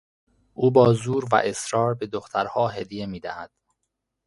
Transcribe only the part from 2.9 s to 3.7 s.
میدهد.